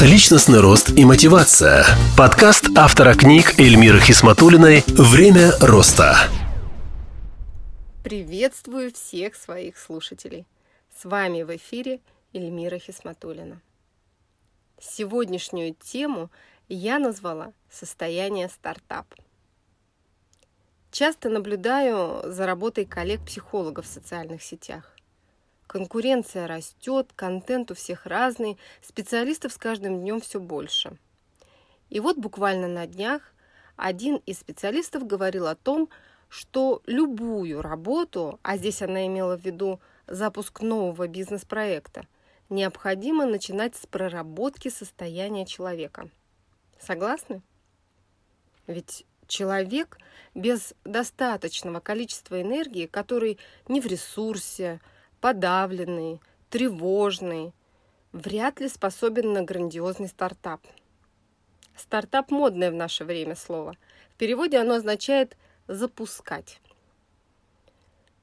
[0.00, 1.84] Личностный рост и мотивация.
[2.18, 6.16] Подкаст автора книг Эльмиры Хисматулиной «Время роста».
[8.02, 10.46] Приветствую всех своих слушателей.
[11.00, 12.00] С вами в эфире
[12.32, 13.62] Эльмира Хисматулина.
[14.80, 16.28] Сегодняшнюю тему
[16.68, 19.06] я назвала «Состояние стартап».
[20.90, 24.93] Часто наблюдаю за работой коллег-психологов в социальных сетях.
[25.74, 30.96] Конкуренция растет, контент у всех разный, специалистов с каждым днем все больше.
[31.90, 33.34] И вот буквально на днях
[33.74, 35.88] один из специалистов говорил о том,
[36.28, 42.06] что любую работу, а здесь она имела в виду запуск нового бизнес-проекта,
[42.50, 46.08] необходимо начинать с проработки состояния человека.
[46.78, 47.42] Согласны?
[48.68, 49.98] Ведь человек
[50.36, 54.80] без достаточного количества энергии, который не в ресурсе,
[55.24, 56.20] подавленный,
[56.50, 57.54] тревожный,
[58.12, 60.60] вряд ли способен на грандиозный стартап.
[61.74, 63.74] Стартап– модное в наше время слово.
[64.10, 66.60] В переводе оно означает «запускать».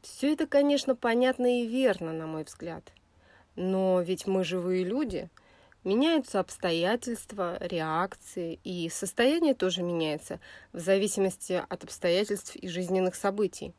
[0.03, 2.91] Все это, конечно, понятно и верно, на мой взгляд.
[3.55, 5.27] Но ведь мы живые люди.
[5.83, 10.39] Меняются обстоятельства, реакции, и состояние тоже меняется
[10.71, 13.73] в зависимости от обстоятельств и жизненных событий.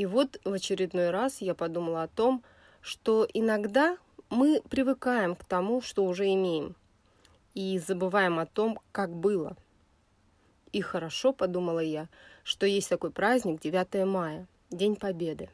[0.00, 2.42] И вот в очередной раз я подумала о том,
[2.80, 3.98] что иногда
[4.30, 6.74] мы привыкаем к тому, что уже имеем,
[7.52, 9.58] и забываем о том, как было.
[10.72, 12.08] И хорошо, подумала я,
[12.44, 15.50] что есть такой праздник 9 мая, День Победы.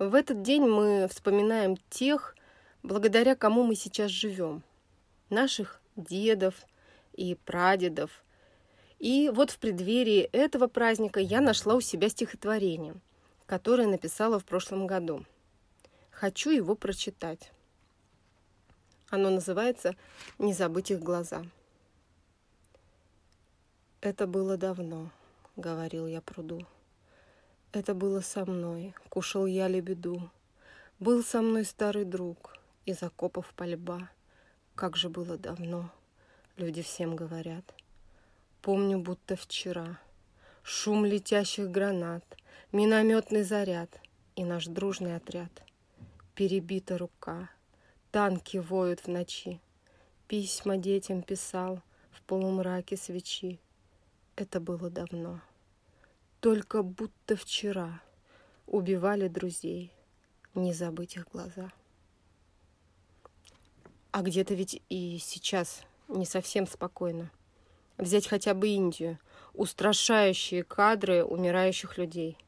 [0.00, 2.34] В этот день мы вспоминаем тех,
[2.82, 4.64] благодаря кому мы сейчас живем,
[5.30, 6.56] наших дедов
[7.12, 8.24] и прадедов.
[8.98, 12.96] И вот в преддверии этого праздника я нашла у себя стихотворение–
[13.48, 15.24] которое написала в прошлом году.
[16.10, 17.50] Хочу его прочитать.
[19.08, 19.96] Оно называется
[20.38, 21.46] «Не забыть их глаза».
[24.02, 25.10] «Это было давно»,—
[25.56, 26.66] говорил я пруду.
[27.72, 30.30] «Это было со мной, кушал я лебеду.
[31.00, 34.10] Был со мной старый друг, из окопов пальба.
[34.74, 35.90] Как же было давно,
[36.58, 37.64] люди всем говорят.
[38.60, 39.98] Помню, будто вчера.
[40.62, 42.24] Шум летящих гранат—
[42.72, 43.98] минометный заряд
[44.36, 45.50] и наш дружный отряд.
[46.34, 47.50] Перебита рука,
[48.10, 49.60] танки воют в ночи.
[50.26, 53.58] Письма детям писал в полумраке свечи.
[54.36, 55.40] Это было давно.
[56.40, 58.02] Только будто вчера
[58.66, 59.90] убивали друзей,
[60.54, 61.72] не забыть их глаза.
[64.12, 67.30] А где-то ведь и сейчас не совсем спокойно.
[67.96, 69.18] Взять хотя бы Индию,
[69.54, 72.36] устрашающие кадры умирающих людей–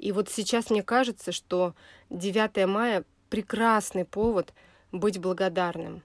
[0.00, 1.74] и вот сейчас мне кажется, что
[2.08, 4.54] 9 мая прекрасный повод
[4.92, 6.02] быть благодарным.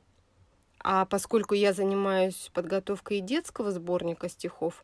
[0.79, 4.83] А поскольку я занимаюсь подготовкой детского сборника стихов,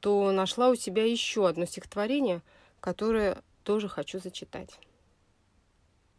[0.00, 2.42] то нашла у себя еще одно стихотворение,
[2.80, 4.78] которое тоже хочу зачитать.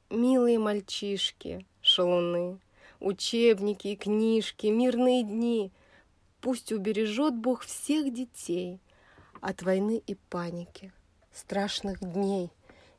[0.09, 2.59] Милые мальчишки, шалуны,
[2.99, 5.71] учебники и книжки, мирные дни,
[6.41, 8.81] пусть убережет Бог всех детей
[9.39, 10.91] от войны и паники–
[11.33, 12.51] страшных дней.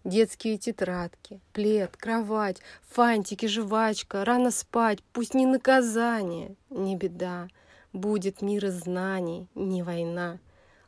[0.05, 7.49] Детские тетрадки, плед, кровать, фантики, жвачка, рано спать, пусть не наказание, не беда.
[7.95, 10.41] Будет мир знаний, не война.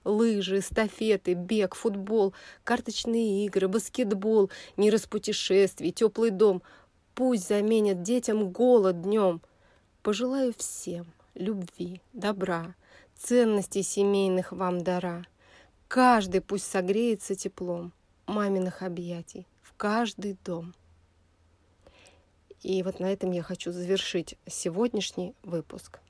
[0.05, 6.63] Лыжи, эстафеты, бег, футбол, карточные игры, баскетбол, мир из путешествий, теплый дом.
[7.15, 9.41] Пусть заменят детям голод днем.
[10.03, 12.75] Пожелаю всем любви, добра,
[13.17, 15.25] ценностей семейных вам дара—
[15.89, 17.93] Каждый пусть согреется теплом
[18.27, 20.75] маминых объятий в каждый дом.
[22.63, 26.01] И вот на этом я хочу завершить сегодняшний выпуск.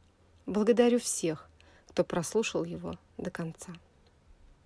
[0.46, 1.50] Благодарю всех,
[1.88, 3.74] кто прослушал его до конца.